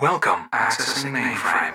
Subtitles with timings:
[0.00, 0.48] Welcome.
[0.52, 1.74] Accessing mainframe.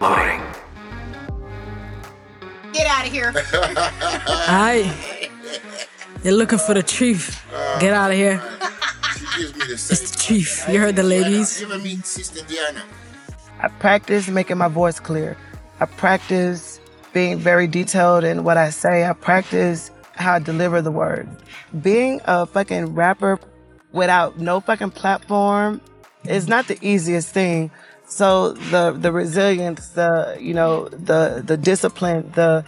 [0.00, 0.42] Loading.
[2.72, 3.32] Get out of here.
[4.50, 4.92] Hi.
[6.24, 7.46] You're looking for the chief.
[7.78, 8.42] Get out of here.
[9.14, 10.68] She gives me the It's the chief.
[10.68, 11.60] You heard the ladies.
[11.60, 12.82] You ever meet Sister Diana?
[13.62, 15.36] I practice making my voice clear.
[15.80, 16.80] I practice
[17.12, 19.04] being very detailed in what I say.
[19.04, 21.28] I practice how I deliver the word.
[21.82, 23.38] Being a fucking rapper
[23.92, 25.80] without no fucking platform
[26.24, 27.70] is not the easiest thing.
[28.06, 32.64] So the the resilience, the you know, the the discipline, the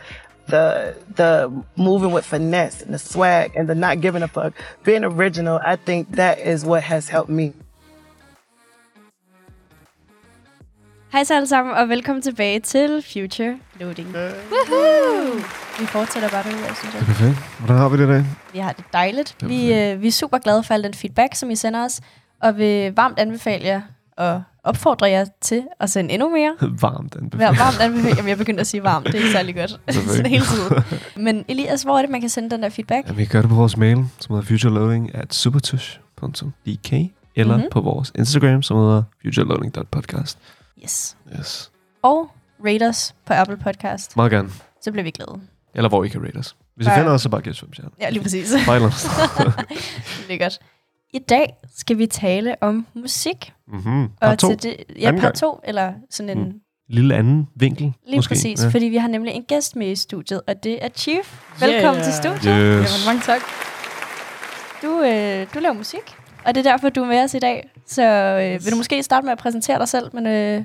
[0.46, 4.52] the the moving with finesse and the swag and the not giving a fuck,
[4.84, 7.54] being original, I think that is what has helped me.
[11.12, 14.08] Hej så alle sammen, og velkommen tilbage til Future Loading.
[14.08, 15.34] Woohoo!
[15.80, 17.02] Vi fortsætter bare derude, synes jeg.
[17.06, 17.36] Perfekt.
[17.58, 18.24] Hvordan har vi det i dag?
[18.52, 19.36] Vi har det dejligt.
[19.48, 22.00] Vi, øh, vi er super glade for al den feedback, som I sender os,
[22.42, 23.80] og vil varmt anbefale jer
[24.16, 26.54] og opfordre jer til at sende endnu mere.
[26.82, 27.58] Varmt Vær, anbefalet.
[27.58, 28.16] varmt anbefale.
[28.16, 29.06] Jamen, jeg begyndte at sige varmt.
[29.06, 29.80] Det er ikke særlig godt.
[29.94, 30.82] Sådan hele tiden.
[31.24, 33.06] Men Elias, hvor er det, man kan sende den der feedback?
[33.06, 37.60] Jamen, vi gør det på vores mail, som hedder futureloading at supertush.dk eller Mhm.
[37.60, 37.70] mm-hmm.
[37.72, 40.38] på vores Instagram, som hedder futureloading.podcast.
[40.84, 41.16] Yes.
[41.38, 41.70] Yes.
[42.02, 42.30] Og
[42.66, 44.16] rate os på Apple Podcast.
[44.16, 44.48] Meget gerne.
[44.82, 45.40] Så bliver vi glade.
[45.74, 46.56] Eller hvor I kan rate os.
[46.76, 46.98] Hvis I Ja.
[46.98, 47.90] finder os, så bare giv os fem stjerner.
[48.00, 48.52] Ja, lige præcis.
[48.54, 48.92] Andet.
[50.28, 50.58] det er godt.
[51.14, 53.52] I dag skal vi tale om musik.
[53.68, 54.02] mm-hmm.
[54.04, 54.48] Og Part to.
[54.48, 55.36] Til det, ja, Anden par gang.
[55.38, 56.44] to, eller sådan en...
[56.44, 56.52] Mm.
[56.88, 58.30] Lille anden vinkel, Lige måske.
[58.30, 58.68] præcis, Ja.
[58.68, 61.40] fordi vi har nemlig en gæst med i studiet, og det er Chief.
[61.60, 62.04] Velkommen Yeah.
[62.04, 62.38] til studiet.
[62.82, 62.92] Yes.
[62.92, 63.40] Jamen, mange tak.
[64.82, 67.68] Du, øh, du laver musik, og det er derfor, du er med os i dag.
[67.86, 70.10] Så øh, vil du måske starte med at præsentere dig selv?
[70.12, 70.62] Men, øh,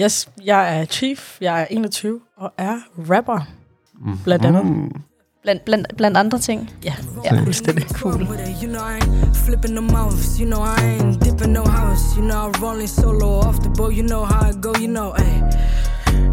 [0.00, 1.38] Yes, jeg er chief.
[1.40, 2.76] Jeg er 21 og er
[3.10, 3.40] rapper.
[4.00, 4.18] Mm.
[4.24, 4.66] Blandt andet.
[4.66, 4.90] Mm.
[5.42, 6.70] blandt, blandt, blandt andre ting.
[6.84, 7.40] Ja, Ja.
[7.44, 7.84] fuldstændig.
[7.90, 8.14] Cool.
[8.14, 8.62] with it.
[8.62, 10.38] You know I ain't flipping them mouths.
[10.40, 12.02] You know I ain't dipping no house.
[12.18, 13.92] You know I'm rolling solo off the boat.
[13.92, 14.72] You know how I go.
[14.80, 15.42] You know, hey.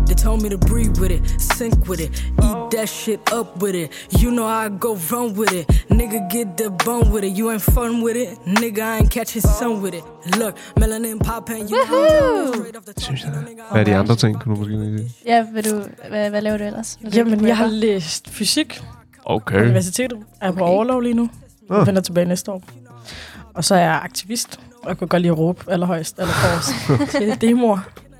[0.07, 2.12] They told me to breathe with it, sink with it,
[2.44, 3.90] eat that shit up with it.
[4.22, 5.66] You know I go run with it.
[5.90, 7.38] Nigga, get the bone with it.
[7.38, 8.30] You ain't fun with it.
[8.62, 10.03] Nigga, I ain't catching sun with it.
[10.40, 13.03] Look, melanin poppin', you know I'm straight off the top.
[13.03, 13.31] Synes jeg.
[13.72, 15.12] Hvad er de andre ting, kunne du måske lige sige?
[15.25, 16.97] Ja, vil du, hvad, hvad laver du ellers?
[17.02, 18.81] når du Jamen, jeg har læst fysik
[19.18, 19.62] på Okay.
[19.62, 20.19] universitetet.
[20.42, 21.30] Jeg er på overlov lige nu.
[21.69, 21.88] Jeg Ah.
[21.88, 22.62] vender tilbage næste år.
[23.53, 27.12] Og så er jeg aktivist, og jeg kunne godt lide at råbe allerhøjst, eller forrest
[27.12, 27.42] til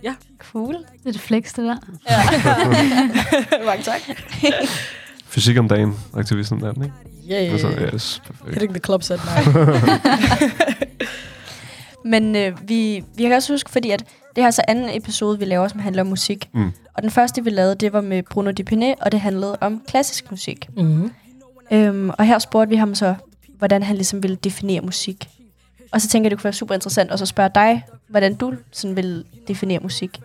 [0.06, 0.16] demoer.
[0.52, 0.74] Cool.
[0.74, 1.76] Det er det flex, det der.
[2.10, 2.22] Ja.
[3.66, 4.02] Mange tak.
[5.26, 6.96] Fysik om dagen, aktivist om dagen, ikke?
[7.32, 8.54] Yeah, Altså, yes, perfekt.
[8.54, 9.56] Hitting the clubs at night.
[12.06, 14.00] Men øh, vi, vi kan også huske, fordi at
[14.36, 16.50] det her er så anden episode, vi laver, som handler om musik.
[16.54, 16.72] Mm.
[16.94, 20.32] Og den første, vi lavede, det var med Bruno Dipiné, og det handlede om klassisk
[20.32, 20.68] musik.
[20.78, 21.12] mm-hmm.
[21.72, 23.16] Øhm, og her spurgte vi ham så,
[23.58, 25.28] hvordan han ligesom ville definere musik.
[25.92, 28.54] Og så tænker jeg, det kunne være super interessant at så spørge dig, hvordan du
[28.72, 30.20] sådan vil definere musik.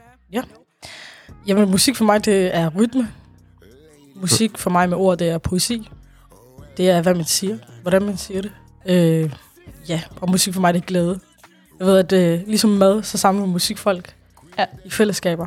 [1.47, 3.09] Jamen, musik for mig, det er rytme.
[4.15, 5.91] Musik for mig med ord, det er poesi.
[6.76, 7.59] Det er, hvad man siger.
[7.82, 8.50] Hvordan man siger det.
[8.87, 9.32] Øh,
[9.88, 11.21] ja, og musik for mig, det er glæde.
[11.78, 14.15] Jeg ved, at øh, ligesom mad, så samler man musikfolk
[14.59, 14.65] Ja.
[14.84, 15.47] i fællesskaber.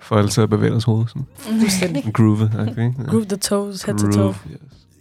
[0.00, 1.06] For altid at bevæge deres hoved.
[1.08, 1.26] Sådan.
[1.36, 2.04] Fuldstændig.
[2.04, 2.92] En groove, okay?
[2.98, 3.10] Ja.
[3.10, 4.22] Groove the toes, head to toe.
[4.22, 4.58] Groove, yes.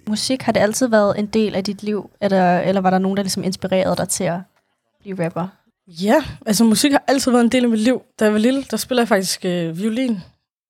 [0.10, 2.10] Musik, har det altid været en del af dit liv?
[2.22, 4.40] Eller, eller var der nogen, der ligesom inspirerede dig til at
[5.02, 5.48] blive rapper?
[5.88, 8.02] Ja, altså musik har altid været en del af mit liv.
[8.20, 10.20] Da jeg var lille, der spillede jeg faktisk øh, violin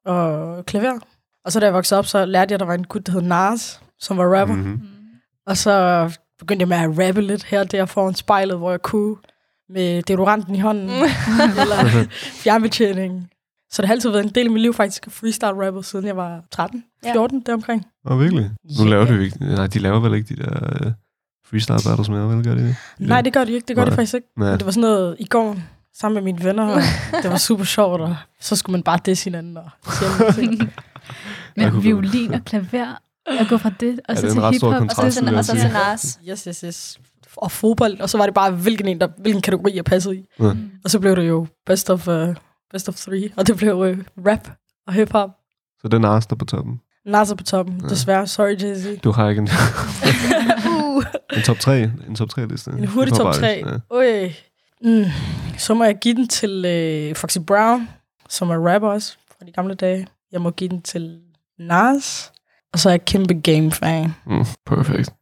[0.05, 0.99] og klaver.
[1.45, 3.13] Og så da jeg voksede op, så lærte jeg, at der var en gut, der
[3.13, 4.55] hed Nas, som var rapper.
[4.55, 4.61] Mm.
[4.61, 4.81] Mm-hmm.
[5.47, 5.71] Og så
[6.39, 9.15] begyndte jeg med at rappe lidt her og der foran spejlet, hvor jeg kunne
[9.69, 10.89] med deodoranten i hånden,
[11.61, 12.05] eller
[12.43, 13.29] fjernbetjeningen.
[13.71, 16.05] Så det har altid været en del af mit liv faktisk at freestyle rappet, siden
[16.05, 17.13] jeg var 13, Ja.
[17.13, 17.85] 14 deromkring.
[18.09, 18.51] Åh, virkelig?
[18.77, 18.89] Nu Ja.
[18.89, 19.37] laver jo ikke...
[19.55, 20.91] Nej, de laver vel ikke de der uh,
[21.51, 22.43] freestyle battles mere, vel?
[22.43, 22.75] Gør de det?
[22.99, 23.65] Nej, det gør de ikke.
[23.67, 23.89] Det gør Nej.
[23.89, 24.27] de faktisk ikke.
[24.37, 24.49] Nej.
[24.49, 25.55] Men det var sådan noget i går
[25.99, 26.81] sammen med mine venner, og
[27.23, 29.69] det var super sjovt, og så skulle man bare disse hinanden og
[31.57, 32.95] Men violin og klaver,
[33.39, 34.73] at gå fra det, og Ja, så det til hiphop.
[34.73, 36.19] Og så, til, og så til Nas.
[36.29, 36.99] Yes, yes, yes.
[37.37, 40.25] Og fodbold, og så var det bare, hvilken, en, der, hvilken kategori jeg passede i.
[40.39, 40.51] Ja.
[40.83, 42.27] Og så blev det jo best of, uh,
[42.73, 43.97] best of three, og det blev uh,
[44.27, 44.47] rap
[44.87, 45.29] og hip-hop.
[45.81, 46.79] Så det er Nas, der er på toppen.
[47.05, 47.87] Nas er på toppen, Ja.
[47.87, 48.27] desværre.
[48.27, 48.99] Sorry, Jay-Z.
[48.99, 49.47] Du har ikke en,
[51.37, 52.71] En top 3, en top 3 liste.
[52.71, 53.63] En hurtig top tre.
[53.65, 53.95] Ja.
[53.95, 54.35] Ui.
[54.81, 55.05] Mm.
[55.57, 56.51] Så må jeg give den til
[57.11, 57.89] uh, Foxy Brown,
[58.29, 60.07] som er rapper også fra de gamle dage.
[60.31, 61.19] Jeg må give den til
[61.59, 62.31] Nas.
[62.73, 64.15] Og så er jeg kæmpe game-fan.
[64.25, 65.13] Mm, perfekt.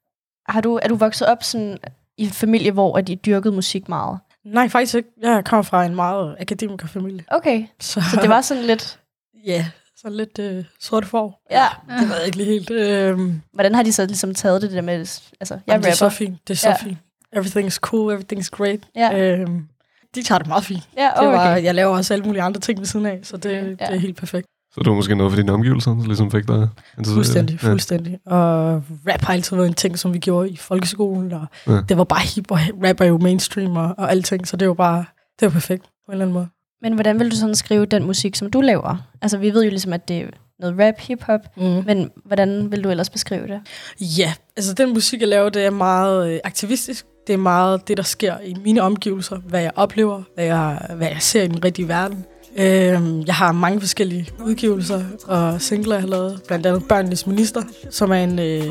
[0.49, 1.77] Har du, er du vokset op sådan
[2.17, 4.19] i en familie, hvor at I dyrkede musik meget?
[4.45, 5.09] Nej, faktisk ikke.
[5.21, 7.23] Jeg kommer fra en meget akademikerfamilie.
[7.27, 8.99] Okay, Så, så det var sådan lidt...
[9.45, 9.65] Ja,
[10.01, 11.40] sådan lidt øh, sort for.
[11.51, 11.66] Ja.
[12.00, 12.72] Det ved jeg ikke lige helt.
[12.72, 14.94] Øhm, Hvordan har de så ligesom taget det der med...
[14.94, 16.16] Altså, jeg Jamen, det er så rapper.
[16.16, 16.38] fint.
[16.48, 16.75] Det er så Ja.
[16.84, 16.86] ja.
[16.90, 16.98] fint.
[17.38, 18.80] Everything's cool, everything's great.
[18.96, 19.19] Ja.
[19.40, 19.68] Øhm,
[20.16, 20.90] de tager det meget fint.
[20.98, 21.38] Ja, Det okay.
[21.38, 23.62] var, jeg laver også alle mulige andre ting ved siden af, så det, ja.
[23.62, 23.86] det Ja.
[23.86, 24.48] er helt perfekt.
[24.74, 26.69] Så det var måske noget for dine omgivelser, der ligesom fik dig det?
[27.07, 28.19] Fuldstændig, fuldstændig.
[28.25, 28.74] Og
[29.07, 31.72] rap har altid været en ting, som vi gjorde i folkeskolen, og Ja.
[31.74, 31.81] ja.
[31.90, 34.74] det var bare hip, og rap er jo mainstream og, og alting, så det var
[34.74, 35.06] bare,
[35.40, 36.48] det var perfekt på en eller anden måde.
[36.81, 38.97] Men hvordan vil du sådan skrive den musik, som du laver?
[39.21, 40.25] Altså, vi ved jo ligesom, at det er
[40.59, 41.63] noget rap, hip-hop, Mm.
[41.85, 43.59] men hvordan vil du ellers beskrive det?
[44.01, 47.05] Ja, altså den musik, jeg laver, det er meget øh, aktivistisk.
[47.27, 51.07] Det er meget det, der sker i mine omgivelser, hvad jeg oplever, hvad jeg, hvad
[51.07, 52.25] jeg ser i den rigtige verden.
[52.57, 56.41] Øhm, jeg har mange forskellige udgivelser og singler, jeg har lavet.
[56.47, 58.63] Blandt andet Børnenes Minister, som er en, øh,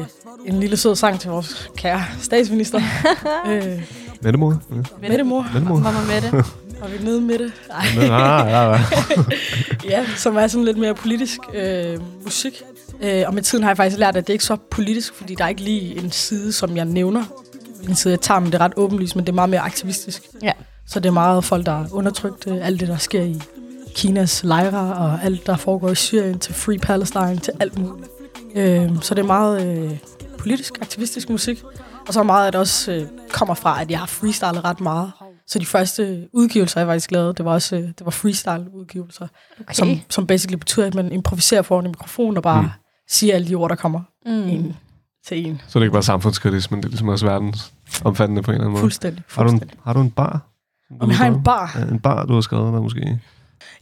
[0.46, 2.81] en lille sød sang til vores kære statsminister.
[3.49, 3.82] øh,
[4.22, 4.62] Mettemor?
[4.70, 5.08] Ja.
[5.08, 5.46] Mette Mor.
[5.52, 5.78] Mettemor?
[5.78, 6.00] Mamma
[6.32, 6.43] med
[6.81, 7.53] Og vi er nede med det.
[7.69, 8.07] Nej.
[8.07, 8.79] Ja, ja, ja.
[9.91, 12.63] ja, som er sådan lidt mere politisk øh, musik.
[13.03, 15.35] Øh, og med tiden har jeg faktisk lært, at det ikke er så politisk, fordi
[15.35, 17.25] der er ikke lige en side, som jeg nævner.
[17.89, 20.23] En side, jeg tager, men det er ret åbenlyst, men det er meget mere aktivistisk.
[20.43, 20.53] Ja.
[20.87, 22.47] Så det er meget folk, der er undertrykt.
[22.47, 23.43] øh, Alt det, der sker i
[23.95, 28.09] Kinas lejre, og alt, der foregår i Syrien, til Free Palestine, til alt muligt.
[28.55, 29.91] Øh, så det er meget øh,
[30.39, 31.63] politisk, aktivistisk musik.
[32.09, 35.13] Og så meget, at det også øh, kommer fra, at jeg har freestylet ret meget.
[35.49, 39.29] Så de første udgivelser, jeg faktisk lavede, det var også øh, det var freestyle-udgivelser,
[39.61, 39.75] Okay.
[39.75, 42.69] som, som basically betyder, at man improviserer foran en mikrofon og bare Mm.
[43.09, 44.33] siger alle de ord, der kommer mm.
[44.49, 44.77] en
[45.27, 45.61] til en.
[45.69, 47.73] Så det er ikke bare samfundskritisk, men det er ligesom også verdens
[48.05, 48.81] omfattende på en eller anden måde.
[48.81, 49.23] Fuldstændig.
[49.31, 49.79] Har du, en, fuldstændig.
[49.85, 50.41] har du en bar?
[51.00, 51.77] Om jeg har en bar?
[51.79, 53.21] Ja, en bar, du har skrevet der måske.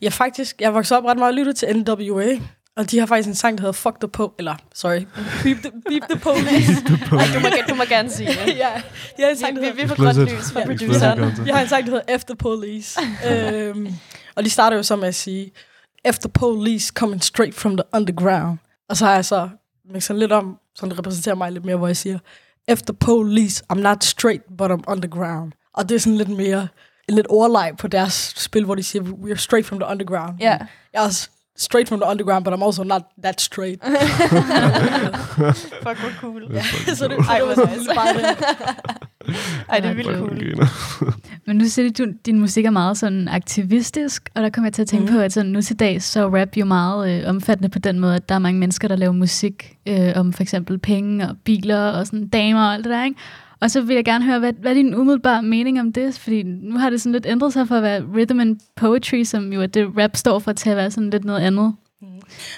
[0.03, 0.61] Ja, faktisk.
[0.61, 2.27] Jeg voksede op ret meget og lyttede til NWA.
[2.77, 4.33] Og de har faktisk en sang, der hedder Fuck the Po...
[4.39, 5.07] Eller, sorry.
[5.43, 6.73] Beep the, beep the Police.
[6.73, 8.57] Ej, du, må, du må gerne sige det.
[8.57, 8.83] ja,
[9.17, 9.77] de har en sang, der hedder...
[9.77, 11.47] vi, vi får grønt lys fra produceren.
[11.47, 13.01] Jeg har en sang, der hedder F the Police.
[13.31, 13.89] øhm,
[14.37, 15.53] og de starter jo så med at sige,
[16.13, 18.59] F the Police coming straight from the underground.
[18.89, 19.49] Og så har jeg så
[19.93, 22.19] mixet lidt om, så det repræsenterer mig lidt mere, hvor jeg siger,
[22.75, 25.53] F the Police, I'm not straight, but I'm underground.
[25.75, 26.69] Og det er sådan lidt mere,
[27.09, 30.35] en lidt overleg på deres spil, hvor de siger, we're straight from the underground.
[30.41, 30.51] Ja.
[30.51, 30.59] Jeg
[30.93, 33.83] er også straight from the underground, but I'm also not that straight.
[35.83, 36.43] Fuck, hvor cool.
[36.97, 37.17] Så det.
[37.29, 37.81] Ej, det var hvor sådan nice.
[37.81, 38.23] lidt bare det.
[39.69, 41.15] Ej, det er vildt cool.
[41.47, 44.73] Men nu siger du, at din musik er meget sådan aktivistisk, og der kommer jeg
[44.73, 45.13] til at tænke mm.
[45.13, 48.01] på, at sådan, nu til dags, så er rap jo meget øh, omfattende på den
[48.01, 51.37] måde, at der er mange mennesker, der laver musik øh, om for eksempel penge og
[51.45, 53.21] biler og sådan damer og alt det der, ikke?
[53.61, 56.19] Og så vil jeg gerne høre, hvad, hvad er din umiddelbare mening om det?
[56.19, 59.53] Fordi nu har det sådan lidt ændret sig fra at være rhythm and poetry, som
[59.53, 61.75] jo er det, rap står for, til at være sådan lidt noget andet.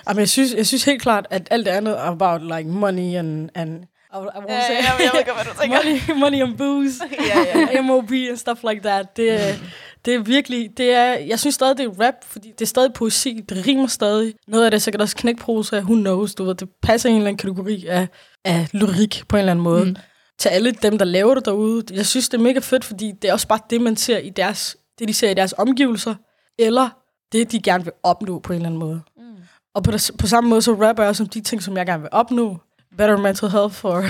[0.09, 3.15] Jamen, jeg synes, jeg synes helt klart, at alt det andet er about like money
[3.15, 3.71] and, and
[4.15, 5.79] I, I won't say ja, jeg ved godt, hvad du tænker.
[5.85, 7.01] money, money and booze,
[7.55, 7.83] Ja, ja.
[7.83, 9.17] MOB and stuff like that.
[9.17, 9.61] Det,
[10.05, 12.93] det er virkelig, det er, jeg synes stadig, det er rap, fordi det er stadig
[12.93, 14.35] poesi, det rimer stadig.
[14.49, 17.17] Noget af det er sikkert også knækprosa, who knows, du ved, det passer i en
[17.19, 18.09] eller anden kategori af,
[18.45, 19.85] af lyrik på en eller anden måde.
[19.85, 19.97] Mm.
[20.39, 23.29] Til alle dem, der laver det derude, jeg synes, det er mega fedt, fordi det
[23.29, 26.15] er også bare det, man ser i deres, det de ser i deres omgivelser,
[26.59, 26.89] eller
[27.33, 29.01] det, de gerne vil opnå på en eller anden måde.
[29.17, 29.23] Mm.
[29.75, 31.87] Og på, det, på samme måde, så rapper jeg også om de ting, som jeg
[31.87, 32.57] gerne vil opnå.
[32.99, 34.05] Better mental health or,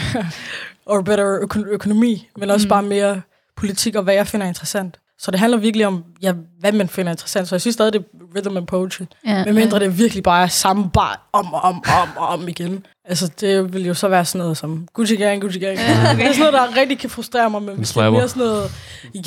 [0.93, 2.69] or better øko- økonomi, men også mm.
[2.69, 3.23] bare mere
[3.57, 5.01] politik og hvad jeg finder interessant.
[5.20, 7.49] Så det handler virkelig om, ja, hvad man finder interessant.
[7.49, 8.05] Så jeg synes stadig, det er
[8.37, 9.03] rhythm and poetry.
[9.26, 12.29] Ja, Men mindre det virkelig bare er samme bare om og om og om og
[12.29, 12.87] om igen.
[13.05, 15.79] Altså, det vil jo så være sådan noget som Gucci Gang, Gucci Gang.
[15.79, 16.19] Ja, okay.
[16.19, 18.70] Det er sådan noget, der rigtig kan frustrere mig, men det er mere sådan noget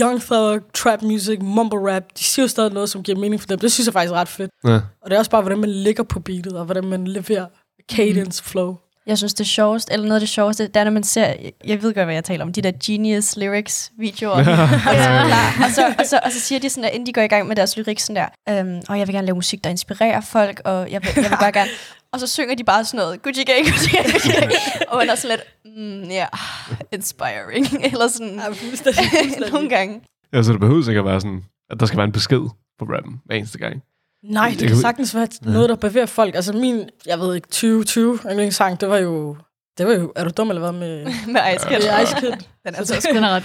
[0.01, 3.47] young thug, trap music, mumble rap, de siger jo stadig noget, som giver mening for
[3.47, 3.59] dem.
[3.59, 4.51] Det synes jeg faktisk er ret fedt.
[4.63, 4.73] Ja.
[4.73, 7.45] Og det er også bare, hvordan man ligger på beatet, og hvordan man leverer
[7.91, 8.77] cadence, flow.
[9.07, 11.33] Jeg synes, det sjoveste, eller noget af det sjoveste, det er, når man ser,
[11.67, 14.33] jeg ved godt, hvad jeg taler om, de der Genius Lyrics videoer.
[14.89, 15.09] og, så,
[15.65, 17.47] og, så, og, så, og så siger de sådan der, inden de går i gang
[17.47, 20.61] med deres lyrik, sådan der, øhm, og jeg vil gerne lave musik, der inspirerer folk,
[20.65, 21.69] og jeg vil, jeg vil bare gerne,
[22.13, 24.51] og så synger de bare sådan noget, Gucci gang, Gucci gang, Gucci gang,
[24.89, 28.41] og man er sådan lidt, mm, ja, yeah, inspiring, eller sådan,
[29.41, 30.01] Ja, nogle gange.
[30.33, 32.41] Ja, så det behøver ikke at være sådan, at der skal være en besked
[32.79, 33.83] på rappen hver eneste gang.
[34.23, 36.35] Nej, Jeg det kan sagtens være noget, der bevæger folk.
[36.35, 39.37] Altså min, jeg ved ikke, 2020 yndlingssang, det var jo,
[39.77, 41.77] det var jo, er du dum eller hvad med, Med Ice Kid.
[41.77, 42.31] med Ice Kid?
[42.31, 43.43] Den er altså også ret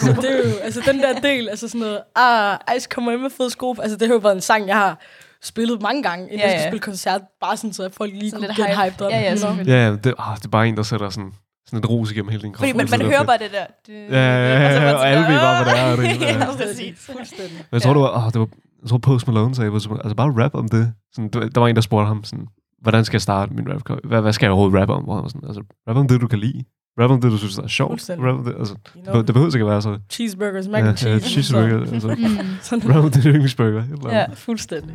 [0.00, 3.20] Så det er jo, altså den der del, altså sådan noget, ah, Ice kommer ind
[3.20, 4.98] med fede sko, altså det har jo været en sang, jeg har
[5.42, 6.62] spillet mange gange, inden Ja, ja, jeg ja.
[6.62, 8.90] skulle spille koncert, bare sådan, så folk lige Sådan kunne get hype.
[8.90, 9.12] hyped op.
[9.12, 9.34] Ja, ja.
[9.66, 11.32] Ja, ja det, ah, det er bare en, der sætter sådan,
[11.66, 12.58] sådan et ros igennem hele din krop.
[12.58, 13.66] Fordi man, Så man det er hører bare det der.
[13.88, 16.38] Ja, ja, ja, ja, og alle ved bare, hvad det er, det ja.
[16.38, 17.10] ja, præcis.
[17.40, 18.48] Men jeg tror, det var, oh, det var,
[18.82, 20.92] jeg tror Post Malone sagde, altså bare rap om det.
[21.12, 22.46] Sådan, der, var en, der spurgte ham sådan,
[22.82, 23.98] hvordan skal jeg starte min rap?
[24.04, 25.02] Hvad, hvad skal jeg overhovedet rappe om?
[25.04, 26.64] Hvor han var sådan, altså, rap om det, du kan lide.
[27.00, 28.10] Rap om det, du synes, der er sjovt.
[28.10, 29.98] Rap om det, altså, You det, know, det behøver ikke at være så...
[30.10, 31.12] cheeseburgers, mac Ja, and cheese.
[31.14, 31.78] ja, cheeseburger.
[31.92, 32.46] Altså, Mm.
[32.62, 33.82] Sådan, rap om det yndlingsburger.
[34.12, 34.26] Ja.
[34.34, 34.94] fuldstændig.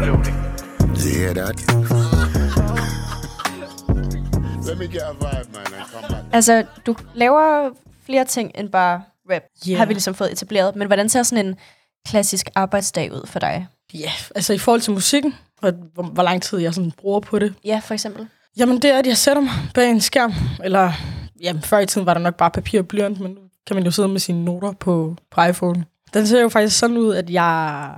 [0.00, 0.06] You
[0.96, 1.56] hear that?
[4.68, 6.24] Let me get a vibe, man, and come back.
[6.32, 7.70] Altså, du laver
[8.06, 9.78] flere ting end bare rap, Yeah.
[9.78, 10.76] har vi ligesom fået etableret.
[10.76, 11.54] Men hvordan ser sådan en
[12.08, 13.66] klassisk arbejdsdag ud for dig?
[13.94, 17.38] Ja, altså i forhold til musikken, og hvor, hvor lang tid jeg sådan bruger på
[17.38, 17.54] det.
[17.64, 18.28] Ja, for eksempel.
[18.56, 20.32] Jamen det er, at jeg sætter mig bag en skærm,
[20.64, 20.92] eller
[21.40, 23.84] jamen, før i tiden var der nok bare papir og blyant, men nu kan man
[23.84, 25.84] jo sidde med sine noter på, på iPhone.
[26.14, 27.94] Den ser jo faktisk sådan ud, at jeg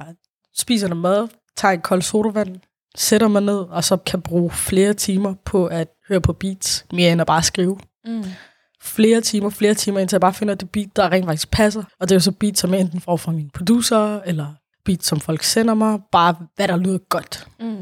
[0.56, 2.56] spiser noget mad, tager et koldt sodavand,
[2.96, 7.12] sætter mig ned, og så kan bruge flere timer på at høre på beats, mere
[7.12, 7.78] end at bare skrive.
[8.04, 8.24] Mm.
[8.84, 11.82] Flere timer, flere timer, indtil jeg bare finder det beat, der rent faktisk passer.
[12.00, 14.46] Og det er jo så beat, som jeg enten får fra mine producer, eller
[14.84, 15.98] beat, som folk sender mig.
[16.12, 17.46] Bare hvad der lyder godt.
[17.60, 17.76] Mm.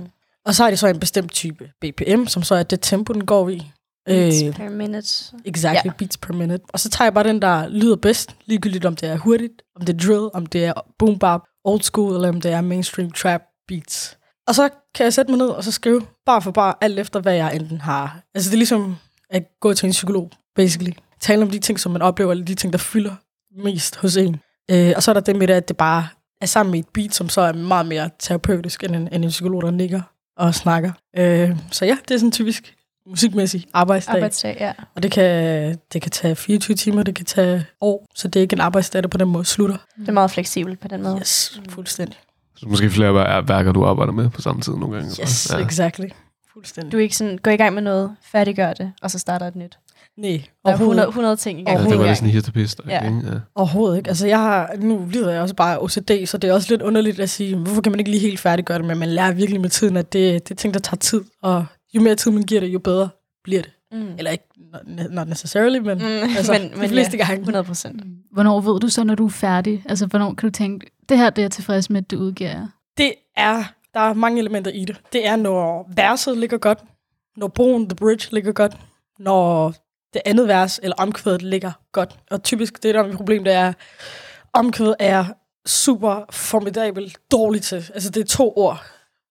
[0.44, 3.26] Og så er det så en bestemt type BPM, som så er det tempo, den
[3.26, 3.70] går i.
[4.06, 5.08] Beats Øh, per minute.
[5.44, 5.92] exactly, ja.
[5.98, 6.64] beats per minute.
[6.68, 9.84] Og så tager jeg bare den, der lyder bedst, ligegyldigt om det er hurtigt, om
[9.86, 13.10] det er drill, om det er boom bap, old school, eller om det er mainstream
[13.10, 14.18] trap beats.
[14.46, 17.20] Og så kan jeg sætte mig ned og så skrive bare for bare alt efter,
[17.20, 18.20] hvad jeg enten har.
[18.34, 18.96] Altså det er ligesom
[19.30, 20.92] at gå til en psykolog, basically.
[21.20, 23.14] Tale om de ting, som man oplever, eller de ting, der fylder
[23.64, 24.40] mest hos en.
[24.70, 26.08] Øh, og så er der det med det, at det bare
[26.40, 29.30] er sammen med et beat, som så er meget mere terapeutisk, end en, end en
[29.30, 30.00] psykolog, der nikker
[30.36, 30.92] og snakker.
[31.16, 32.74] Øh, så ja, det er sådan typisk
[33.06, 34.14] musikmæssig arbejdsdag.
[34.14, 34.72] Arbejdsdag, ja.
[34.96, 38.42] Og det kan, det kan tage 24 timer, det kan tage år, så det er
[38.42, 39.76] ikke en arbejdsdag, der på den måde slutter.
[39.98, 41.16] Det er meget fleksibelt på den måde.
[41.20, 42.18] Yes, fuldstændig.
[42.56, 45.10] Så måske flere vær- værker, du arbejder med på samme tid nogle gange.
[45.22, 45.58] Yes, ja.
[45.58, 46.06] exactly.
[46.52, 46.92] Fuldstændig.
[46.92, 49.56] Du er ikke sådan, gå i gang med noget, færdiggør det, og så starter et
[49.56, 49.78] nyt.
[50.18, 51.78] Nej, Der er overhovedet, 100, 100 ting i gang.
[51.78, 52.80] Ja, det var lidt en sådan hit og pist.
[52.86, 53.04] Ja.
[53.04, 53.10] Ja.
[53.10, 53.38] Ja.
[53.54, 54.08] overhovedet ikke.
[54.08, 56.82] Altså, jeg har, nu lider jeg også bare af OCD, så det er også lidt
[56.82, 59.60] underligt at sige, hvorfor kan man ikke lige helt færdiggøre det, men man lærer virkelig
[59.60, 61.64] med tiden, at det, det er ting, der tager tid, og
[61.94, 63.08] jo mere tid man giver det, jo bedre
[63.44, 63.70] bliver det.
[63.92, 64.06] Mm.
[64.18, 64.44] Eller ikke,
[65.10, 66.04] not- necessarily, men, Mm,
[66.36, 67.40] altså, men- de men fleste ja, gange.
[67.40, 68.02] 100 procent.
[68.32, 69.82] Hvornår ved du så, når du er færdig?
[69.86, 72.50] Altså, hvornår kan du tænke, det her det er jeg tilfreds med, at det udgiver
[72.50, 72.66] jeg?
[72.98, 73.62] Det er,
[73.94, 75.00] der er mange elementer i det.
[75.12, 76.78] Det er, når verset ligger godt,
[77.36, 78.76] når broen, the bridge, ligger godt,
[79.18, 79.74] når
[80.14, 82.16] det andet vers eller omkvædet ligger godt.
[82.30, 83.72] Og typisk det, der er mit problem, det er,
[84.52, 85.24] omkvædet er
[85.66, 87.90] super formidabelt dårligt til.
[87.94, 88.82] Altså det er to ord.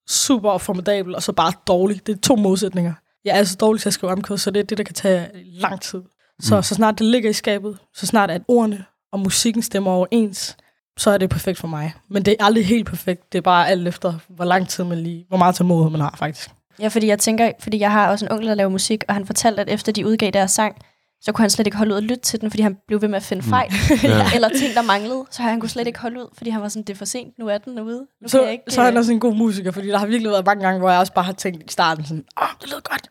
[0.09, 2.07] Super formidabel, og så bare dårligt.
[2.07, 2.93] Det er to modsætninger.
[3.25, 5.27] Jeg er så dårlig til at skrive omkvæd, så det er det, der kan tage
[5.43, 6.01] lang tid.
[6.41, 6.63] Så, Mm.
[6.63, 10.57] så snart det ligger i skabet, så snart at ordene og musikken stemmer overens,
[10.97, 11.93] så er det perfekt for mig.
[12.09, 13.31] Men det er aldrig helt perfekt.
[13.33, 16.15] Det er bare alt efter, hvor lang tid man lige, hvor meget tålmodighed man har
[16.17, 16.49] faktisk.
[16.79, 19.25] Ja, fordi jeg tænker, fordi jeg har også en onkel, der laver musik, og han
[19.25, 20.75] fortalte, at efter de udgav deres sang,
[21.21, 23.07] så kunne han slet ikke holde ud at lytte til den, fordi han blev ved
[23.09, 23.71] med at finde fejl.
[24.03, 24.25] Ja.
[24.35, 26.83] Eller ting, der manglede, så han kunne slet ikke holde ud, fordi han var sådan,
[26.83, 27.97] det er for sent, nu er den ude.
[27.99, 29.97] Nu kan Så, jeg ikke, så er han øh, også en god musiker, fordi der
[29.97, 32.47] har virkelig været mange gange, hvor jeg også bare har tænkt i starten sådan, åh,
[32.61, 33.09] det lyder godt.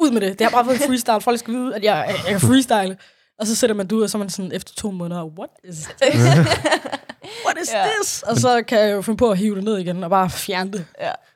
[0.00, 0.38] Ud med det.
[0.38, 1.20] Det har bare været en freestyle.
[1.20, 2.96] Folk skal vide, at jeg, jeg, jeg kan freestyle.
[3.38, 5.50] Og så sætter man det ud, og så er man sådan efter to måneder, what
[5.64, 5.88] is
[7.46, 7.84] What is Ja.
[8.00, 8.22] this?
[8.22, 10.72] Og så kan jeg jo finde på at hive det ned igen, og bare fjerne
[10.72, 10.84] det.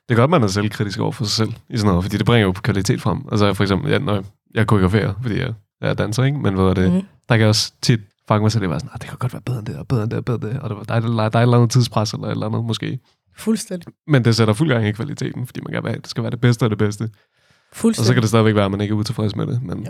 [0.09, 2.25] Det er godt, man er selvkritisk over for sig selv i sådan noget, fordi det
[2.25, 3.19] bringer jo kvalitet frem.
[3.31, 4.23] Altså for eksempel, ja, når
[4.53, 6.37] jeg koreograferer, fordi jeg, jeg er danser, ikke?
[6.37, 6.91] Men hvad er det?
[6.91, 7.01] Mm.
[7.29, 9.41] Der kan jeg også tit fange mig selv, var sådan, "Ah, det kan godt være
[9.41, 10.59] bedre end det, og bedre end det, og bedre end det.
[10.61, 12.63] Og det var, der, er, der, er et eller andet tidspres, eller et eller andet
[12.65, 12.99] måske.
[13.37, 13.93] Fuldstændig.
[14.07, 16.41] Men det sætter fuld gang i kvaliteten, fordi man kan være, det skal være det
[16.41, 17.03] bedste af det bedste.
[17.03, 17.09] Og
[17.77, 18.07] Fuldstændig.
[18.07, 19.63] så kan det stadigvæk være, at man ikke er utilfreds med det.
[19.63, 19.83] Men Ja.
[19.85, 19.89] ja.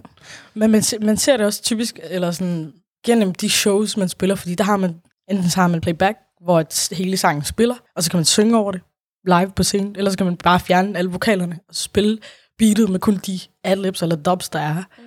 [0.54, 2.74] Men man, man ser det også typisk, eller sådan,
[3.06, 4.96] gennem de shows, man spiller, fordi der har man,
[5.30, 8.72] enten så har man playback, hvor hele sangen spiller, og så kan man synge over
[8.72, 8.82] det
[9.26, 12.18] live på scenen, eller så kan man bare fjerne alle vokalerne og spille
[12.58, 14.76] beatet med kun de adlibs eller dubs, der er.
[14.98, 15.04] Mm.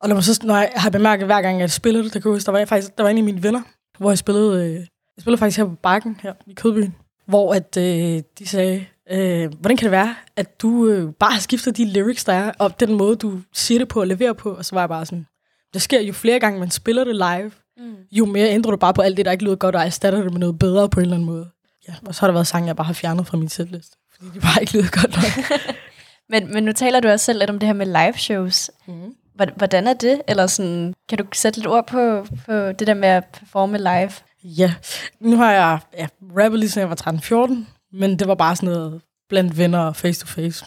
[0.00, 2.30] Og når, man så, når jeg har bemærket, hver gang jeg spiller det, der, kan
[2.30, 3.62] jeg huske, der var jeg faktisk der var en af mine venner,
[3.98, 6.94] hvor jeg spillede, øh, jeg spillede faktisk her på Bakken, her i Kødbyen,
[7.26, 11.40] hvor at, øh, de sagde, øh, hvordan kan det være, at du øh, bare har
[11.40, 14.50] skiftet de lyrics, der er, og den måde, du siger det på og leverer på,
[14.50, 15.26] og så var jeg bare sådan,
[15.74, 17.94] det sker jo flere gange, man spiller det live, Mm.
[18.12, 20.32] jo mere ændrer du bare på alt det, der ikke lyder godt, og erstatter det
[20.32, 21.50] med noget bedre på en eller anden måde.
[21.88, 24.30] Ja, og så har der været sange, jeg bare har fjernet fra min setlist, fordi
[24.34, 25.60] de bare ikke lyder godt nok.
[26.30, 28.70] Men, men nu taler du også selv lidt om det her med live shows.
[28.86, 28.94] mm.
[29.34, 30.22] Hvor- Hvordan er det?
[30.28, 34.10] Eller sådan, kan du sætte lidt ord på, på det der med at performe live?
[34.44, 34.74] Ja,
[35.20, 36.06] nu har jeg ja,
[36.38, 37.52] rappet lige siden jeg var 13-14,
[37.92, 40.64] men det var bare sådan noget blandt venner og face to face.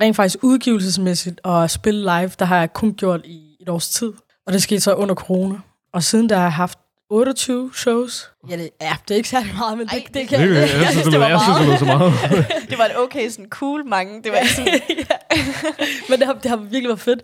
[0.00, 4.12] Rent faktisk udgivelsesmæssigt og spille live, der har jeg kun gjort i et års tid.
[4.46, 5.54] Og det skete så under corona.
[5.92, 6.78] Og siden der har jeg haft
[7.10, 8.30] 28 shows.
[8.50, 10.54] Ja, det, ja, det er ikke særlig meget, men det, Ej, det, det- kan Det,
[10.54, 12.12] jeg, jeg, synes, det, var, jeg synes, det lød så meget.
[12.70, 14.22] Det var et okay, sådan cool mange.
[14.22, 15.16] Det var sådan, ja.
[16.08, 17.22] Men det har, det har virkelig været fedt.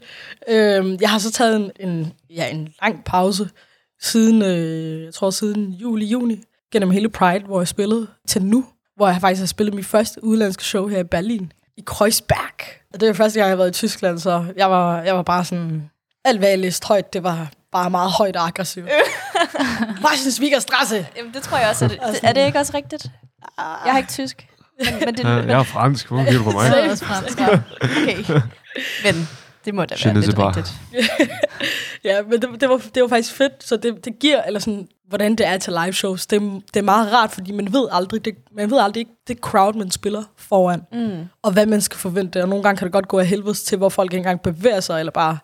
[0.48, 3.48] Øhm, jeg har så taget en, en, ja, en lang pause
[4.02, 6.40] siden, øh, jeg tror siden juli, juni,
[6.72, 8.64] gennem hele Pride, hvor jeg spillede til nu,
[8.96, 12.64] hvor jeg faktisk har spillet mit første udlandske show her i Berlin, i Kreuzberg.
[12.94, 15.22] Og det er første gang, jeg har været i Tyskland, så jeg var, jeg var
[15.22, 15.90] bare sådan,
[16.24, 18.88] alt hvad jeg læste højt, det var bare meget højt og aggressivt.
[20.04, 21.06] Waschensviger Strasse!
[21.16, 21.84] Jamen, det tror jeg også.
[21.84, 23.06] Er det, det, er det ikke også rigtigt?
[23.58, 24.46] Jeg har ikke tysk.
[24.84, 26.08] Men, men det, Ja, jeg er fransk.
[26.08, 26.70] Hvor kigger du på mig?
[26.72, 27.40] Det er også fransk.
[27.40, 27.48] Ja,
[27.82, 28.40] okay.
[29.04, 29.28] Men
[29.64, 30.72] det må da være lidt rigtigt.
[32.04, 34.88] Ja, men det, det, var, det var faktisk fedt, så det, det giver, eller sådan,
[35.08, 37.88] hvordan det er til live shows, det, er- det er meget rart, fordi man ved
[37.92, 41.24] aldrig, det, man ved aldrig ikke det crowd, man spiller foran, Mm.
[41.42, 43.78] og hvad man skal forvente, og nogle gange kan det godt gå af helvedes til,
[43.78, 45.38] hvor folk ikke engang bevæger sig, eller bare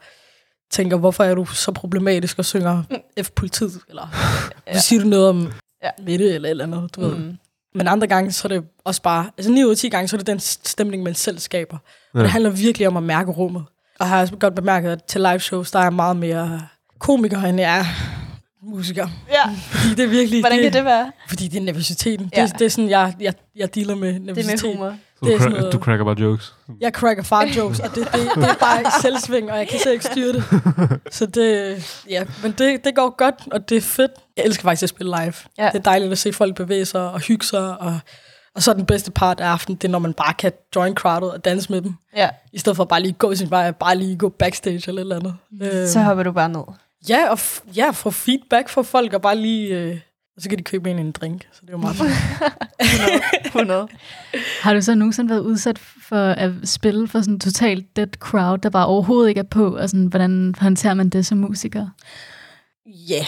[0.71, 2.83] tænker, hvorfor er du så problematisk og synger
[3.23, 4.09] F-politiet, eller
[4.67, 4.79] ja.
[4.79, 5.53] siger du noget om
[5.85, 5.91] Ja.
[6.07, 7.07] Mette, eller eller andet, du mm.
[7.07, 7.35] ved.
[7.75, 10.17] Men andre gange, så er det også bare, altså 9 ud af 10 gange, så
[10.17, 11.77] er det den stemning, man selv skaber.
[11.77, 12.23] Og Ja.
[12.23, 13.63] det handler virkelig om at mærke rummet.
[14.01, 16.63] Og jeg har også godt bemærket, at til live shows, der er jeg meget mere
[16.99, 17.85] komiker, end jeg er
[18.63, 19.09] musiker.
[19.33, 19.51] Ja.
[19.61, 20.41] Fordi det er virkelig...
[20.43, 21.13] Hvordan kan det være?
[21.29, 22.31] Fordi det er nervøsiteten.
[22.37, 22.43] Ja.
[22.47, 24.65] Det, det er sådan, jeg, jeg, jeg dealer med Det nervøsitet.
[24.65, 24.97] er med humor.
[25.23, 26.55] Så Det er du, sådan cra- noget- du cracker bare jokes.
[26.81, 29.79] Jeg cracker fart jokes, og det, det, det er bare i selvsving, og jeg kan
[29.81, 30.45] slet ikke styre det.
[31.17, 31.77] Så det,
[32.09, 34.11] ja, men det, det går godt, og det er fedt.
[34.37, 35.33] Jeg elsker faktisk at spille live.
[35.59, 35.67] Ja.
[35.73, 37.99] Det er dejligt at se folk bevæge sig og hygge sig, og,
[38.55, 40.95] og så er den bedste part af aftenen, det er, når man bare kan join
[40.95, 42.29] crowdet og danse med dem, Ja.
[42.53, 45.33] i stedet for bare lige gå sin vej, bare lige gå backstage eller et eller
[45.61, 45.89] andet.
[45.91, 46.63] Så hopper du bare ned.
[47.09, 49.69] ja, og f- ja, få feedback fra folk, og bare lige...
[49.79, 49.99] Øh,
[50.41, 53.47] og så kan de købe en en drink, så det er jo meget fedt.
[53.47, 53.89] 100.
[54.63, 58.59] Har du så nogensinde været udsat for at spille for sådan en totalt dead crowd,
[58.59, 61.87] der bare overhovedet ikke er på, og sådan, hvordan håndterer man det som musiker?
[62.87, 63.27] Ja, yeah.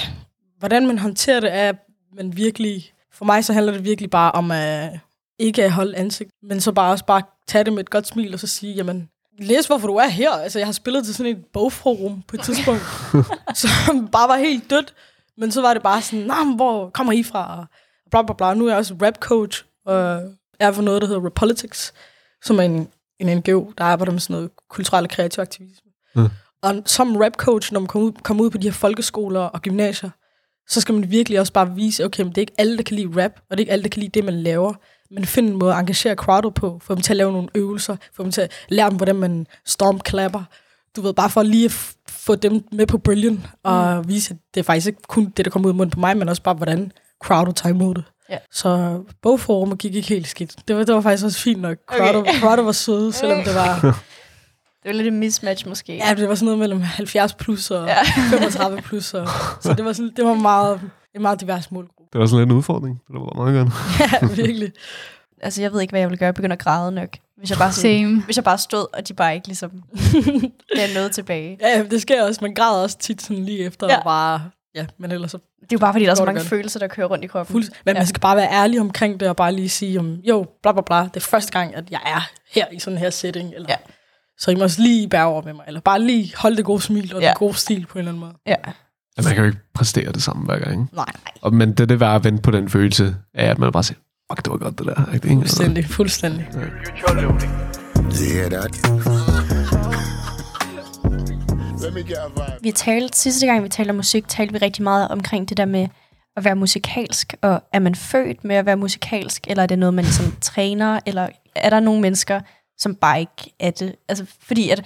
[0.58, 1.72] hvordan man håndterer det er,
[2.16, 4.98] men virkelig, for mig så handler det virkelig bare om at
[5.38, 8.34] ikke at holde ansigt, men så bare også bare tage det med et godt smil,
[8.34, 10.30] og så sige, jamen, læs hvorfor du er her.
[10.30, 12.82] Altså, jeg har spillet til sådan et bogforum på et tidspunkt,
[13.62, 14.94] som bare var helt dødt,
[15.42, 17.58] men så var det bare sådan, nah, men hvor kommer I fra?
[17.58, 17.66] Og
[18.10, 18.54] Bla, bla, bla.
[18.54, 19.96] Nu er jeg også rap coach, og
[20.60, 21.92] jeg er for noget, der hedder Repolitics,
[22.44, 22.88] som er en,
[23.20, 25.90] en NGO, der arbejder med sådan noget kulturel og kreativ aktivisme.
[26.14, 26.28] Mm.
[26.62, 29.62] Og som rap coach, når man kommer ud, kommer ud på de her folkeskoler og
[29.62, 30.10] gymnasier,
[30.68, 32.96] så skal man virkelig også bare vise, okay, men det er ikke alle, der kan
[32.96, 34.74] lide rap, og det er ikke alle, der kan lide det, man laver.
[35.10, 37.96] Men find en måde at engagere crowdet på, få dem til at lave nogle øvelser,
[38.14, 40.44] få dem til at lære dem, hvordan man stormklapper.
[40.96, 41.94] Du ved, bare for lige at
[42.26, 44.08] få dem med på bølgen, og mm.
[44.08, 46.16] vise, at det er faktisk ikke kun det, der kommer ud af munden på mig,
[46.16, 46.92] men også bare, hvordan
[47.24, 48.04] crowdet tager imod det.
[48.30, 48.36] Ja.
[48.52, 50.54] Så bogforummet gik ikke helt skidt.
[50.68, 51.76] Det var, det var faktisk også fint nok.
[51.90, 52.40] Crowdet, Okay.
[52.40, 55.96] crowdet var søde, selvom det var, Det var lidt et mismatch måske.
[55.96, 57.94] ja, det var sådan noget mellem 70 plus og Ja.
[58.32, 58.36] ja.
[58.38, 59.14] 35 plus.
[59.14, 59.28] Og,
[59.60, 60.80] så det var, sådan, det var meget,
[61.14, 62.02] en meget divers målgruppe.
[62.12, 63.00] Det var sådan lidt en udfordring.
[63.08, 63.72] Det var meget godt.
[64.38, 64.72] Ja, virkelig.
[65.42, 66.26] Altså, jeg ved ikke, hvad jeg ville gøre.
[66.26, 67.08] Jeg begynder at græde nok.
[67.38, 68.22] Hvis jeg bare, sådan, Same.
[68.22, 69.70] hvis jeg bare stod, og de bare ikke ligesom
[70.76, 71.58] gav noget tilbage.
[71.60, 72.38] Ja, det sker også.
[72.42, 73.96] Man græder også tit sådan lige efter Ja.
[73.98, 74.42] og bare...
[74.74, 76.86] Ja, men ellers så Det er jo bare, fordi der er så mange følelser, der
[76.88, 77.52] kører rundt i kroppen.
[77.52, 77.64] fuld...
[77.84, 78.00] Men Ja.
[78.00, 80.82] man skal bare være ærlig omkring det, og bare lige sige, om, jo, bla bla
[80.86, 83.52] bla, det er første gang, at jeg er her i sådan her setting.
[83.54, 83.76] Eller, Ja.
[84.38, 86.80] Så I må også lige bære over med mig, eller bare lige holde det gode
[86.82, 87.28] smil og Ja.
[87.28, 88.32] det gode stil på en eller anden måde.
[88.46, 88.54] Ja.
[89.16, 90.90] Ja, man kan jo ikke præstere det samme hver gang.
[90.92, 91.04] Nej,
[91.42, 93.82] Og, men det er det værd at vente på den følelse af, at man bare
[93.82, 93.98] siger,
[94.32, 95.14] fuck, det var godt det der.
[95.14, 95.28] Ikke?
[95.28, 96.48] fuldstændig, fuldstændig.
[96.54, 97.32] You
[98.34, 98.72] hear that?
[101.82, 102.62] Let me get a vibe.
[102.62, 105.64] Vi talte, sidste gang vi talte om musik, talte vi rigtig meget omkring det der
[105.64, 105.88] med
[106.36, 109.94] at være musikalsk, og er man født med at være musikalsk, eller er det noget,
[109.94, 112.40] man ligesom træner, eller er der nogle mennesker,
[112.78, 113.94] som bare ikke er det?
[114.08, 114.84] Altså, fordi at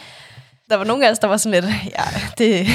[0.71, 2.05] der var nogle af os, der var sådan lidt, ja,
[2.39, 2.67] det...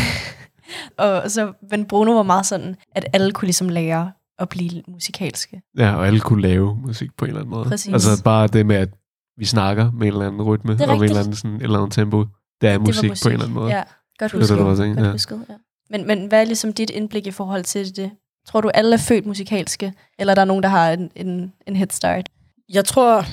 [0.97, 5.61] og så, men Bruno var meget sådan, at alle kunne ligesom lære at blive musikalske.
[5.77, 7.65] Ja, og alle kunne lave musik på en eller anden måde.
[7.69, 7.93] Præcis.
[7.93, 8.89] Altså bare det med, at
[9.37, 11.55] vi snakker med en eller anden rytme, Det er og med en eller anden, sådan,
[11.55, 12.25] et eller andet tempo.
[12.61, 13.69] Det er musik, det var på en eller anden måde.
[13.71, 13.83] Ja,
[14.19, 14.57] godt Det er husket.
[14.57, 15.11] det, var tænkt, godt ja.
[15.11, 15.53] husket ja.
[15.89, 18.11] men, men hvad er ligesom dit indblik i forhold til det?
[18.47, 19.93] Tror du, alle er født musikalske?
[20.19, 22.29] Eller er der nogen, der har en, en, en head start?
[22.69, 23.25] Jeg tror,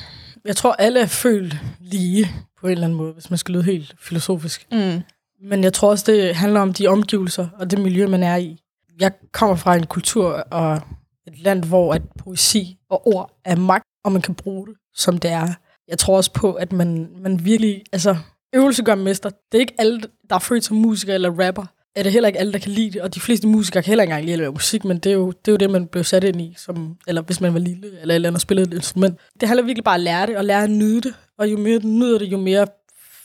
[0.44, 3.62] jeg tror, alle er følt lige på en eller anden måde, hvis man skal lyde
[3.62, 4.66] helt filosofisk.
[4.72, 5.02] Mm.
[5.48, 8.60] Men jeg tror også, det handler om de omgivelser og det miljø, man er i.
[9.00, 10.80] Jeg kommer fra en kultur og
[11.26, 15.18] et land, hvor at poesi og ord er magt, og man kan bruge det, som
[15.18, 15.48] det er.
[15.88, 17.82] Jeg tror også på, at man, man virkelig...
[17.92, 18.16] Altså,
[18.54, 19.30] øvelse gør mester.
[19.30, 21.66] Det er ikke alle, der er født som musiker eller rapper.
[21.96, 23.02] Er det heller ikke alle, der kan lide det.
[23.02, 25.14] Og de fleste musikere kan heller ikke engang lide at lave musik, men det er,
[25.14, 27.60] jo, det er jo det, man blev sat ind i, som, eller hvis man var
[27.60, 29.18] lille, eller et eller andet spillede et instrument.
[29.40, 31.14] Det handler virkelig bare om at lære det, og lære at nyde det.
[31.38, 32.66] Og jo mere du nyder det, jo mere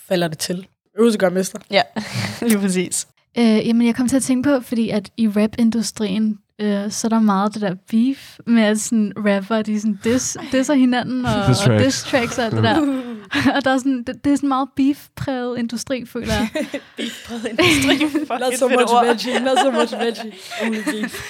[0.07, 0.67] falder det til.
[0.99, 1.59] Øvelse gør mester.
[1.71, 1.81] Ja,
[2.47, 3.07] lige præcis.
[3.37, 7.09] Øh, jamen, jeg kom til at tænke på, fordi at i rap-industrien, øh, så er
[7.09, 11.47] der meget det der beef med, at sådan, rapper, de sådan diss, disser hinanden, og,
[11.47, 11.83] Diss og tracks.
[11.85, 12.79] diss tracks og alt det der.
[13.55, 16.49] og der er sådan, det, det er sådan meget beef-præget industri, føler jeg.
[18.39, 20.31] Not so much veggie, not so much veggie.
[20.63, 21.21] Only beef.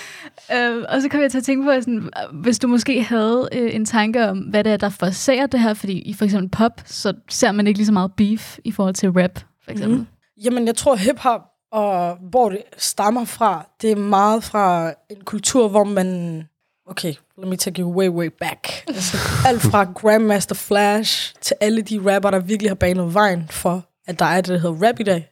[0.55, 3.49] Øh, og så kom jeg til at tænke på, at sådan, hvis du måske havde
[3.51, 6.49] øh, en tanke om, hvad det er, der forsager det her, fordi i for eksempel
[6.49, 9.97] pop, så ser man ikke lige så meget beef i forhold til rap, for eksempel.
[9.97, 10.05] Mm.
[10.43, 11.41] Jamen, jeg tror, hip-hop
[11.73, 16.49] og hvor det stammer fra, det er meget fra en kultur, hvor man...
[16.87, 18.83] Okay, let me take you way, way back.
[18.87, 23.83] Altså, alt fra Grandmaster Flash til alle de rapper, der virkelig har banet vejen for,
[24.07, 25.29] at der er det, der hedder rap i dag.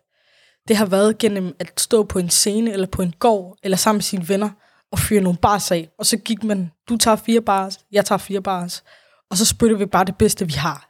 [0.67, 3.97] Det har været gennem at stå på en scene, eller på en gård, eller sammen
[3.97, 4.49] med sine venner,
[4.91, 5.89] og fyre nogle bars af.
[5.97, 8.83] Og så gik man, du tager fire bars, jeg tager fire bars.
[9.29, 10.89] Og så spytter vi bare det bedste, vi har.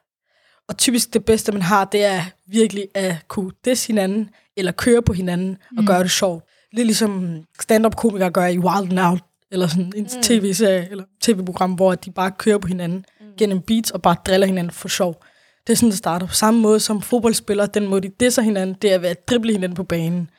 [0.67, 4.29] Og typisk det bedste, man har, det er virkelig at kunne disse hinanden,
[4.61, 5.85] eller køre på hinanden, og Mm.
[5.87, 6.43] gøre det sjovt.
[6.73, 9.19] Lidt ligesom stand-up-komikere gør i Wild 'N Out,
[9.51, 10.21] eller sådan en Mm.
[10.21, 13.25] tv-serie, eller tv-program, hvor de bare kører på hinanden mm.
[13.37, 15.23] gennem beats, og bare driller hinanden for sjov.
[15.67, 16.27] Det er sådan, det starter.
[16.27, 19.51] På samme måde som fodboldspillere, den måde, de disser hinanden, det er ved at drible
[19.51, 20.29] hinanden på banen.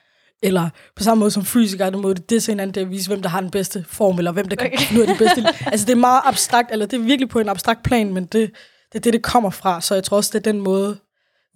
[0.43, 3.09] Eller på samme måde som fysikere, den måde, de disser hinanden, det er at vise,
[3.09, 5.01] hvem der har den bedste form, eller hvem der kan Okay.
[5.01, 5.45] af de bedste.
[5.67, 8.51] altså, det er meget abstrakt, eller det er virkelig på en abstrakt plan, men det,
[8.93, 9.81] det er det, det kommer fra.
[9.81, 10.97] Så jeg tror også, det er den måde,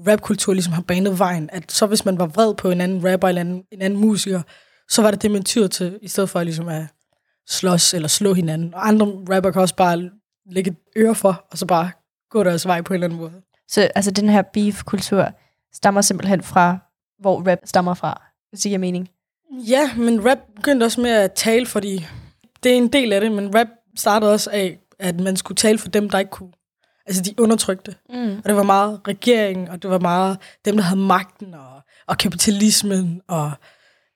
[0.06, 1.50] rapkultur ligesom har banet vejen.
[1.52, 4.00] At så hvis man var vred på en anden rapper eller en anden, en anden
[4.00, 4.42] musiker,
[4.88, 6.84] så var det det, man tyr til, i stedet for ligesom at
[7.48, 8.74] slås eller slå hinanden.
[8.74, 10.10] Og andre rapper kan også bare
[10.50, 11.90] lægge et øre for, og så bare
[12.30, 13.32] gå deres vej på en eller anden måde.
[13.68, 15.28] Så altså, den her beef-kultur
[15.72, 16.78] stammer simpelthen fra,
[17.20, 19.08] hvor rap stammer fra, hvis det giver mening.
[19.52, 22.06] Ja, men rap begyndte også med at tale, fordi
[22.62, 25.78] det er en del af det, men rap startede også af, at man skulle tale
[25.78, 26.52] for dem, der ikke kunne.
[27.06, 27.94] Altså, de undertrykte.
[28.10, 28.36] Mm.
[28.38, 32.18] Og det var meget regeringen, og det var meget dem, der havde magten, og, og
[32.18, 33.52] kapitalismen, og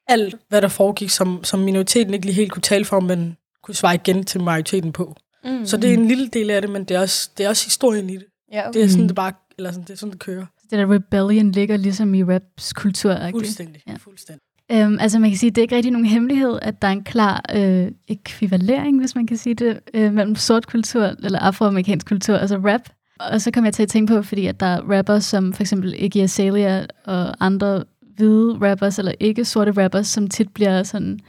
[0.09, 3.74] alt, hvad der foregik, som, som minoriteten ikke lige helt kunne tale for, men kunne
[3.74, 5.16] svare igen til majoriteten på.
[5.44, 5.66] Mm.
[5.66, 7.64] Så det er en lille del af det, men det er også, det er også
[7.64, 8.26] historien i det.
[8.53, 8.79] Ja, okay.
[8.79, 10.46] Det er sådan, det bare, eller sådan, det er sådan, det kører.
[10.62, 13.16] Det der rebellion ligger ligesom i raps kultur.
[13.31, 13.94] Fuldstændig, Ja.
[13.98, 14.42] fuldstændig.
[14.73, 17.05] Øhm, altså man kan sige, det er ikke rigtig nogen hemmelighed, at der er en
[17.05, 22.37] klar øh, ekvivalering, hvis man kan sige det, øh, mellem sort kultur eller afroamerikansk kultur,
[22.37, 22.81] altså rap.
[23.21, 25.63] Og så kom jeg til at tænke på, fordi at der er rapper som for
[25.63, 27.85] eksempel Iggy Azalea og andre
[28.17, 31.21] hvide rappers, eller ikke sorte rappers, som tit bliver sådan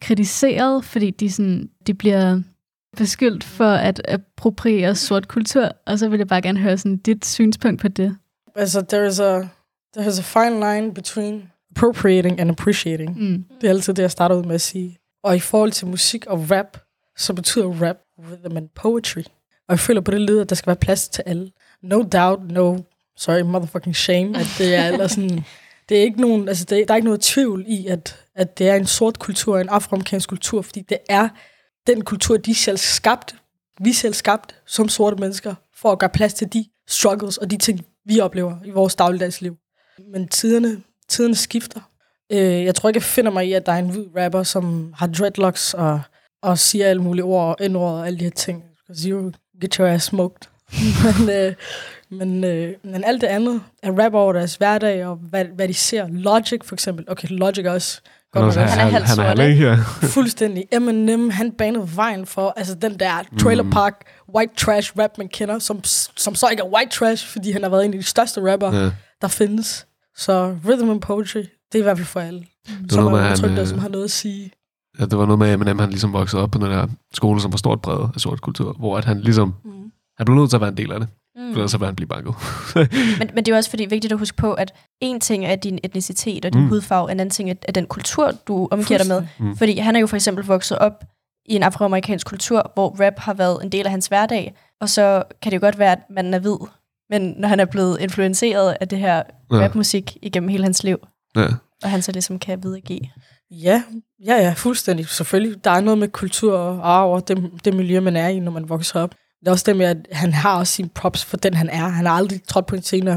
[0.00, 2.40] kritiseret, fordi de, sådan, de bliver
[2.96, 7.26] beskyldt for at appropriere sort kultur, og så vil jeg bare gerne høre sådan dit
[7.26, 8.16] synspunkt på det.
[8.56, 9.48] Altså, there is a,
[9.96, 11.42] there is a fine line between
[11.76, 13.18] appropriating and appreciating.
[13.18, 13.44] Mm.
[13.60, 14.98] Det er altid det, jeg starter ud med at sige.
[15.22, 16.78] Og i forhold til musik og rap,
[17.16, 19.22] så betyder rap rhythm and poetry.
[19.68, 21.50] Og jeg føler på det led, at der skal være plads til alle.
[21.82, 22.78] No doubt, no,
[23.16, 25.44] sorry, motherfucking shame, at det er eller sådan,
[25.88, 28.68] det er ikke nogen, altså det, der er ikke noget tvivl i, at, at det
[28.68, 31.28] er en sort kultur, en afroamerikansk kultur, fordi det er
[31.86, 33.34] den kultur, de selv skabt,
[33.80, 37.56] vi selv skabt som sorte mennesker, for at gøre plads til de struggles og de
[37.56, 39.56] ting, vi oplever i vores dagligdagsliv.
[40.12, 41.80] Men tiderne, tiderne skifter.
[42.32, 44.92] Øh, jeg tror ikke, jeg finder mig i, at der er en hvid rapper, som
[44.96, 46.00] har dreadlocks og,
[46.42, 48.62] og siger alle mulige ord og indord og alle de her ting.
[48.86, 50.48] Because you get your ass smoked.
[51.18, 51.54] men, øh,
[52.10, 55.74] men, øh, men alt det andet er rap over deres hverdag, og hvad, hvad de
[55.74, 56.06] ser.
[56.08, 57.04] Logic for eksempel.
[57.08, 58.00] Okay, Logic er også
[58.34, 59.76] Han godt er, også, også han er han, halvt han er sort, ikke, ja.
[60.02, 60.64] fuldstændig.
[60.72, 63.70] Eminem, han banede vejen for altså den der trailer Mm.
[63.70, 63.94] park
[64.34, 65.84] white trash rap, man kender, som,
[66.16, 68.72] som så ikke er white trash, fordi han har været en af de største rapper,
[68.82, 68.90] ja.
[69.22, 69.86] der findes.
[70.16, 71.38] Så rhythm and poetry,
[71.72, 72.40] det er i hvert fald for alle.
[72.82, 74.50] Det Som var noget er udtrykt, han, og som øh, har noget at sige.
[74.98, 77.40] ja, det var noget med, at Eminem, han ligesom voksede op på den der skole,
[77.40, 79.70] som var stort bredt af sort kultur, hvor at han ligesom, Mm.
[80.18, 81.50] han blev nødt til at være en del af det, Mm.
[81.50, 82.34] ellers så ville han blive banket.
[83.18, 85.78] Men, men det er også fordi, vigtigt at huske på, at en ting er din
[85.84, 86.64] etnicitet og din Mm.
[86.64, 86.70] mm.
[86.70, 89.22] hudfarve, en anden ting er, er den kultur, du omgiver dig med.
[89.38, 89.56] Mm.
[89.56, 91.04] Fordi han er jo for eksempel vokset op
[91.46, 94.54] i en afroamerikansk kultur, hvor rap har været en del af hans hverdag.
[94.80, 96.56] Og så kan det jo godt være, at man er hvid,
[97.10, 99.56] men når han er blevet influenceret af det her Ja.
[99.56, 100.98] rapmusik igennem hele hans liv,
[101.36, 101.46] Ja.
[101.82, 103.00] og han så ligesom kan videregive.
[103.50, 103.82] Ja,
[104.26, 105.08] ja, ja, fuldstændig.
[105.08, 108.38] Selvfølgelig, der er noget med kultur og arv og det, det miljø, man er i,
[108.40, 109.14] når man vokser op.
[109.40, 111.88] Det er også det med, at han har også sine props for den, han er.
[111.88, 113.10] Han har aldrig trådt på en scene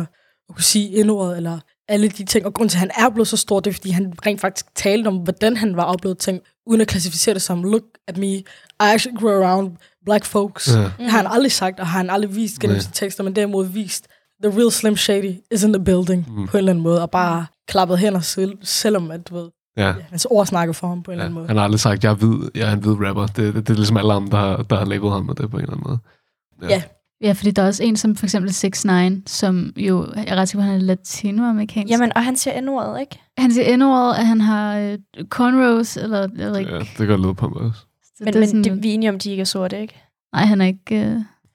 [0.50, 2.46] og kunne sige indordet, eller alle de ting.
[2.46, 4.66] Og grunden til, at han er blevet så stor, det er, fordi han rent faktisk
[4.76, 8.28] talte om, hvordan han var oplevet ting, uden at klassificere det som, look at me,
[8.28, 8.44] I
[8.80, 9.72] actually grew around
[10.06, 10.68] black folks.
[10.76, 10.80] Ja.
[10.82, 13.66] Det har han aldrig sagt, og har han aldrig vist gennem sine tekster, men derimod
[13.66, 14.08] vist,
[14.44, 16.34] the real Slim Shady is in the building, Mm.
[16.40, 16.48] mm.
[16.48, 19.94] på en eller anden måde, og bare klappet hænder selv, selvom at, du ved, Ja.
[20.10, 21.24] hans ord snakker for ham på en ja.
[21.24, 21.48] eller anden måde.
[21.48, 23.26] Han har aldrig sagt, jeg er hvid, jeg er en hvid rapper.
[23.28, 25.52] Det, det, det er ligesom alle andre, der, har- der har labelet ham med det
[25.52, 26.00] på en eller anden måde.
[26.62, 26.68] Ja.
[26.76, 26.82] Ja,
[27.34, 28.92] fordi der er også en som for eksempel 6 9
[29.26, 31.92] som jo, jeg er ret sikker på, han er latinoamerikansk.
[31.92, 33.20] Jamen, og han siger endordet, ikke?
[33.38, 34.98] han siger endordet, at han har øh,
[35.30, 36.74] cornrows, eller jeg ved ikke.
[36.74, 37.80] Ja, det godt lyde på mig også.
[38.04, 39.82] Så Men, det er men sådan, det, vi er enige om, de ikke er sorte,
[39.82, 40.02] ikke?
[40.34, 40.96] Nej, han er ikke...
[40.96, 41.12] Øh,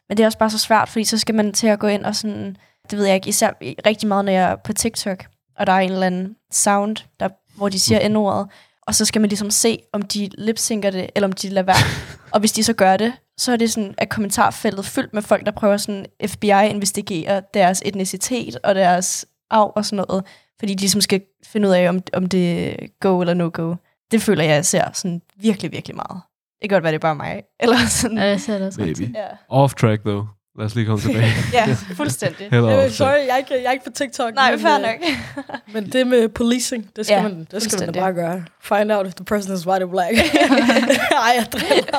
[0.08, 2.04] Men det er også bare så svært, fordi så skal man til at gå ind
[2.04, 2.56] og sådan,
[2.90, 3.50] det ved jeg ikke, især
[3.86, 5.24] rigtig meget, når jeg er på TikTok,
[5.58, 8.46] og der er en eller anden sound, der, hvor de siger n-ordet,
[8.86, 11.76] og så skal man ligesom se, om de lipsynker det, eller om de lader være.
[12.34, 15.46] og hvis de så gør det, så er det sådan, at kommentarfeltet fyldt med folk,
[15.46, 20.24] der prøver sådan FBI investigere deres etnicitet og deres arv og sådan noget.
[20.58, 23.74] fordi de ligesom skal finde ud af, om, om det er go eller no-go.
[24.10, 26.22] Det føler jeg, jeg ser sådan virkelig, virkelig meget.
[26.62, 27.42] Det kan godt være, det er bare mig.
[27.60, 28.18] Eller sådan.
[28.18, 28.88] Ja, jeg ser det også Baby.
[28.88, 29.12] rigtig.
[29.14, 30.26] Ja, Off track, though.
[30.58, 31.32] Lad os lige komme tilbage.
[31.58, 32.48] ja fuldstændig.
[32.50, 34.34] Heller Øh, off sorry, jeg er, ikke, jeg er ikke på TikTok.
[34.34, 34.96] Nej, men, fair øh, nok.
[35.74, 38.44] Men det med policing, det skal, Ja, man, det skal man da bare gøre.
[38.60, 40.12] Find out if the person is white or black.
[40.12, 41.98] Ej, jeg driller.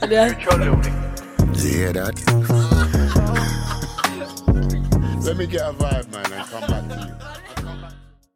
[0.00, 0.24] Men ja,
[1.74, 2.14] hear that?
[5.26, 7.14] Let me get a vibe, man, and come back to you.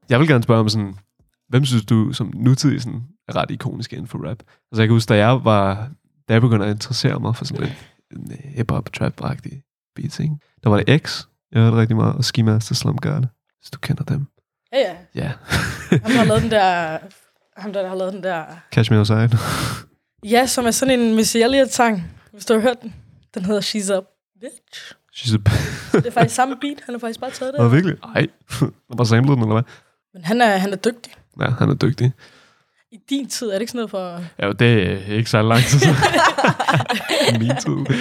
[0.09, 0.95] Jeg vil gerne spørge om sådan,
[1.49, 4.39] hvem synes du som nutidig sådan, er ret ikonisk inden for rap?
[4.73, 5.89] Altså jeg kan huske, da jeg var,
[6.29, 7.77] da jeg begyndte at interessere mig for sådan lidt
[8.45, 9.63] hip-hop trap-agtig
[9.97, 10.35] beats, ikke?
[10.65, 13.27] Der var det X, jeg hørte rigtig meget, og Ski Master Slum God,
[13.61, 14.27] hvis du kender dem.
[14.73, 14.95] ja, ja.
[15.15, 15.33] Ja.
[15.91, 16.99] Ham, der har lavet den der...
[17.57, 18.45] Ham, der har lavet den der...
[18.73, 19.31] Catch Me Outside.
[20.25, 22.95] Ja, som er sådan en Missy Elliott-sang, hvis du har hørt den.
[23.35, 24.01] Den hedder She's a
[24.41, 24.95] Bitch.
[25.15, 25.39] She's a...
[25.99, 27.61] Det er faktisk samme beat, han har faktisk bare taget det.
[27.61, 27.97] Nå, virkelig?
[28.15, 28.27] Ej.
[28.61, 29.63] Der var samlet den, eller hvad?
[30.15, 31.13] Men han er, han er dygtig.
[31.41, 32.13] Ja, han er dygtig.
[32.93, 34.25] I din tid, er det ikke sådan noget for...
[34.39, 35.81] Ja, det er ikke så lang tid.
[37.41, 37.97] Min tid.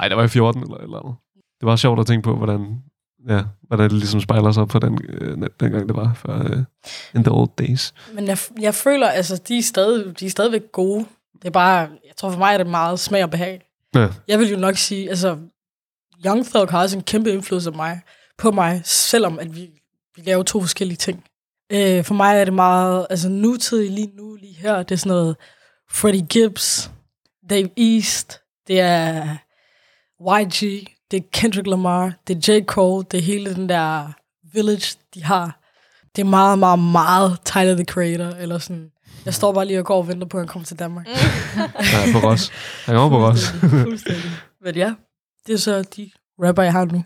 [0.00, 1.14] Ej, der var i 14 eller eller andet.
[1.60, 2.82] Det var sjovt at tænke på, hvordan,
[3.28, 6.62] ja, hvordan det ligesom spejler sig op på den, øh, dengang det var, før øh,
[7.14, 7.94] in the old days.
[8.14, 11.06] Men jeg, jeg føler, altså, de er, stadig, de er stadigvæk gode.
[11.32, 13.62] Det er bare, jeg tror for mig, er det meget smag og behag.
[13.94, 14.08] Ja.
[14.28, 15.38] Jeg vil jo nok sige, altså,
[16.26, 18.00] Young Thug har også en kæmpe indflydelse på mig,
[18.38, 19.70] på mig selvom at vi,
[20.16, 21.24] vi laver to forskellige ting.
[21.70, 25.10] Øh, for mig er det meget, altså nutidig lige nu, lige her, det er sådan
[25.10, 25.36] noget
[25.90, 26.90] Freddie Gibbs,
[27.50, 29.36] Dave East, det er
[30.20, 32.64] YG, det er Kendrick Lamar, det er J.
[32.64, 34.12] Cole, det er hele den der
[34.52, 35.60] village, de har.
[36.16, 38.90] Det er meget, meget, meget Tyler, the Creator, eller sådan.
[39.24, 41.06] Jeg står bare lige og går og venter på, at han kommer til Danmark.
[41.08, 42.50] Ja, på Ross.
[42.84, 43.50] Han kommer på Ross.
[43.60, 44.30] Fuldstændig.
[44.64, 44.94] Men ja,
[45.46, 46.10] det er så de
[46.42, 47.04] rapper, jeg har nu.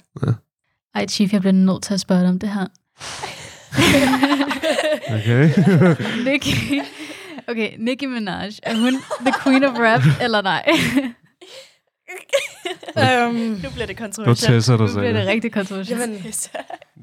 [0.95, 2.67] Ej, Chief, jeg bliver nødt til at spørge dig om det her.
[5.15, 5.49] Okay.
[6.31, 6.81] Nicki.
[7.49, 8.51] Okay, Nicki Minaj.
[8.63, 10.63] Er hun the queen of rap, eller nej?
[13.29, 14.55] um, Nu bliver det Nu kontroversielt.
[14.55, 16.01] tæsser du Nu bliver det rigtig kontroversielt.
[16.01, 16.51] jamen, Det,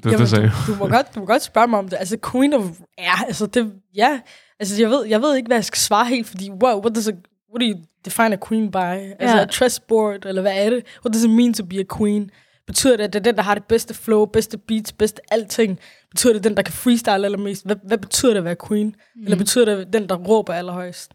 [0.04, 1.96] jamen, det sagde du, du, må godt, du må godt spørge mig om det.
[1.98, 2.64] Altså, Queen of...
[2.98, 3.72] Ja, altså, det...
[3.96, 4.20] Ja,
[4.60, 7.08] altså, jeg ved, jeg ved ikke, hvad jeg skal svare helt, fordi, wow, what does
[7.08, 7.12] a,
[7.54, 8.76] what do you define a queen by?
[9.20, 9.42] Altså, Ja.
[9.42, 10.82] a chessboard, eller hvad er det?
[11.04, 12.30] What does it mean to be a queen?
[12.72, 15.78] Betyder det, at det er den, der har det bedste flow, bedste beats, bedste alting?
[16.10, 17.66] Betyder det, den, der kan freestyle allermest?
[17.66, 18.86] Hvad, hvad betyder det at være queen?
[18.86, 19.22] Mm.
[19.24, 21.12] Eller betyder det, den, der råber allerhøjst?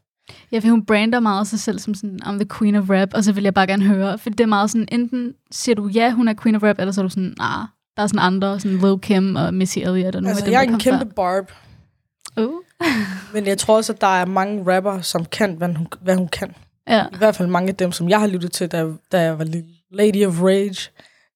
[0.52, 3.24] Ja, for hun brander meget sig selv som sådan, I'm the queen of rap, og
[3.24, 6.12] så vil jeg bare gerne høre, for det er meget sådan, enten siger du, ja,
[6.12, 7.68] hun er queen of rap, eller så er du sådan, nah,
[7.98, 10.54] der er sådan andre, sådan Lil Kim og Missy Elliott og nogle Altså, af dem,
[10.54, 11.52] jeg er en kæmpe barb,
[12.36, 12.46] før.
[12.46, 12.54] Uh.
[13.34, 16.28] men jeg tror også, at der er mange rapper, som kan, hvad hun, hvad hun
[16.28, 16.56] kan.
[16.88, 17.06] Ja.
[17.14, 19.44] I hvert fald mange af dem, som jeg har lyttet til, da, da jeg var
[19.44, 19.68] lille.
[19.92, 20.92] Lady of Rage,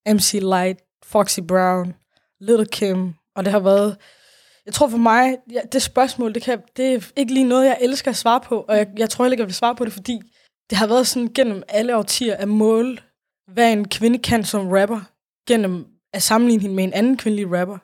[0.08, 1.94] MC Light, Foxy Brown,
[2.40, 3.98] Little Kim, og det har været...
[4.66, 7.78] Jeg tror for mig, ja, det spørgsmål, det, kan, det er ikke lige noget, jeg
[7.82, 9.94] elsker at svare på, og jeg, jeg tror heller ikke, jeg vil svare på det,
[9.94, 10.20] fordi
[10.70, 12.98] det har været sådan gennem alle årtier at måle,
[13.54, 15.00] hvad en kvinde kan som rapper,
[15.48, 17.78] gennem at sammenligne hende med en anden kvindelig rapper.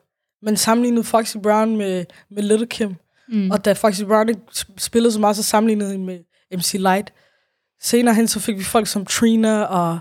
[0.44, 2.94] Men sammenlignede Foxy Brown med, med Little Kim,
[3.30, 3.50] Mm.
[3.50, 6.18] og da Foxy Brown ikke sp- spillede så meget, så sammenlignede hende med
[6.56, 7.12] MC Light.
[7.80, 9.98] Senere hen, så fik vi folk som Trina og,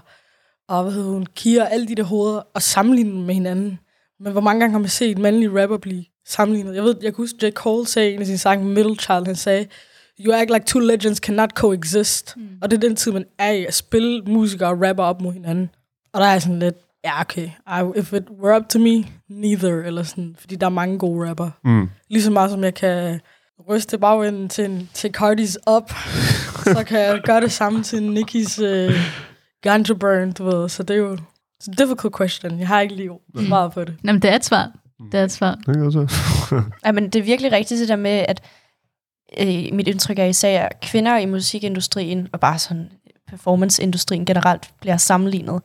[0.70, 3.80] og hvad hedder hun, Kia og alle de der hoveder, og sammenligne dem med hinanden.
[4.20, 6.76] Men hvor mange gange har man set en mandlig rapper blive sammenlignet?
[6.76, 7.52] Jeg ved, jeg kan huske, J.
[7.52, 9.66] Cole sagde i en af sine sange, Middle Child, han sagde,
[10.20, 12.34] You act like two legends cannot coexist.
[12.38, 12.48] Mm.
[12.62, 15.34] Og det er den tid, man er i, at spille musikere og rapper op mod
[15.34, 15.70] hinanden.
[16.14, 16.76] Og der er sådan lidt,
[17.06, 20.70] ja okay, I, if it were up to me, neither, eller sådan, fordi der er
[20.70, 21.50] mange gode rapper.
[21.64, 21.90] Mm.
[22.10, 23.20] Lige så meget som jeg kan
[23.70, 25.92] ryste bagenden til, en, til Cardis op,
[26.76, 28.92] så kan jeg gøre det samme til Nikkis uh,
[29.62, 30.70] ganja burn, du ved.
[30.70, 31.16] Så det er jo
[31.64, 32.60] it's a difficult question.
[32.60, 33.10] Jeg har ikke lige
[33.48, 33.96] svaret på det.
[34.04, 34.72] Nå, men det er et svar.
[35.12, 35.56] Det er et svar.
[35.56, 36.14] Det er også.
[36.86, 38.44] Ja, men det er virkelig rigtigt det der med, at
[39.40, 42.90] øh, mit indtryk er især, at kvinder i musikindustrien, og bare sådan
[43.28, 45.62] performanceindustrien generelt, bliver sammenlignet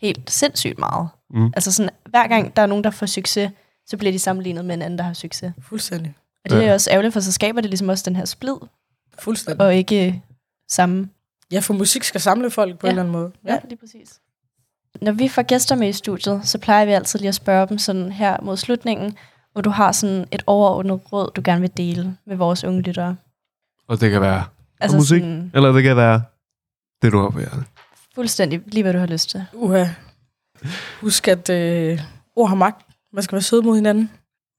[0.00, 1.08] helt sindssygt meget.
[1.30, 1.46] Mm.
[1.46, 3.50] Altså sådan, hver gang der er nogen, der får succes,
[3.86, 5.52] så bliver de sammenlignet med en anden, der har succes.
[5.62, 6.14] Fuldstændig.
[6.44, 6.72] Og det er Ja.
[6.72, 8.54] også ærgerligt, for så skaber det ligesom også den her splid,
[9.18, 9.66] Fuldstændig.
[9.66, 10.14] og ikke øh,
[10.70, 11.08] samme.
[11.52, 12.90] Ja, for musik skal samle folk på Ja.
[12.92, 13.32] en eller anden måde.
[13.46, 14.20] Ja, lige præcis.
[15.02, 17.78] Når vi får gæster med i studiet, så plejer vi altid lige at spørge dem
[17.78, 19.16] sådan her mod slutningen,
[19.52, 23.16] hvor du har sådan et overordnet råd, du gerne vil dele med vores unge lyttere.
[23.88, 24.44] Og det kan være
[24.80, 25.20] Altså musik.
[25.20, 26.22] sådan Eller det kan være
[27.02, 27.64] det, du har på hjertet.
[28.14, 29.44] fuldstændig lige, hvad du har lyst til.
[29.52, 29.84] Uha.
[31.00, 32.00] Husk, at øh,
[32.36, 32.86] ord har magt.
[33.12, 34.10] Man skal være sød mod hinanden.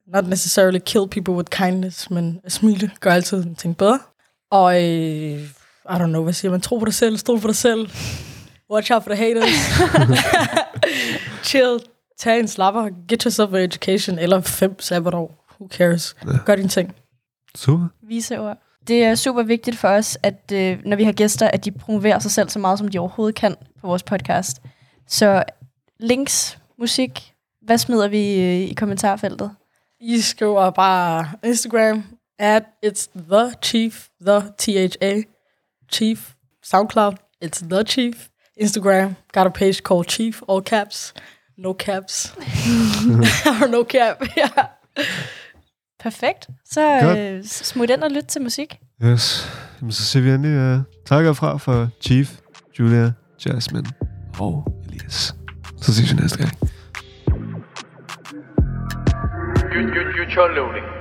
[0.08, 4.00] Not necessarily kill people with kindness, men at smile gør altid en ting bedre.
[4.52, 5.40] Og øh,
[5.90, 6.62] I don't know, hvad siger man?
[6.62, 7.90] Tro på dig selv, stol på dig selv.
[8.72, 9.50] Watch out for the haters.
[11.50, 11.80] Chill.
[12.18, 12.90] Tag en slapper.
[13.08, 14.20] Get yourself an education.
[14.20, 15.46] Eller fem sabbatår.
[15.60, 16.16] Who cares?
[16.26, 16.30] Ja.
[16.46, 16.96] Gør din ting.
[17.56, 17.88] Super.
[18.08, 18.58] Vise ord.
[18.88, 22.20] Det er super vigtigt for os, at øh, når vi har gæster, at de promoverer
[22.20, 24.62] sig selv så meget, som de overhovedet kan på vores podcast.
[25.08, 25.44] Så
[26.00, 29.52] links, musik, hvad smider vi øh, i kommentarfeltet?
[30.02, 32.04] I skriver bare Instagram,
[32.40, 35.22] at it's the chief, the T-H-A,
[35.92, 38.30] chief, SoundCloud, it's the chief.
[38.62, 41.14] Instagram, got a page called chief, all caps,
[41.58, 42.34] no caps,
[43.62, 44.50] or no cap, ja.
[46.00, 46.48] Perfekt.
[46.66, 47.18] Så Godt.
[47.18, 48.80] øh, smut ind og lyt til musik.
[49.04, 49.50] Yes.
[49.82, 52.38] Jamen, så siger vi endelig uh, tak herfra for Chief,
[52.80, 53.12] Julia,
[53.46, 53.86] Jasmine
[54.40, 55.36] og Elias.
[55.82, 56.54] Så ses vi næste gang.
[60.18, 60.99] Future loading.